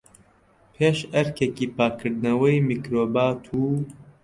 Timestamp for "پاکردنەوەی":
1.77-2.65